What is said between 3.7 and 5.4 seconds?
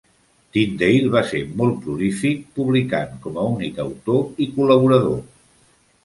autor i col·laborador.